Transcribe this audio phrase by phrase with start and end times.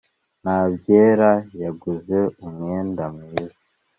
[0.43, 1.31] ntabyera
[1.63, 3.57] yaguze umwenda mwiza